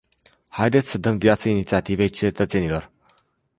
[0.49, 2.91] Haideți să dăm viață inițiativei cetățenilor.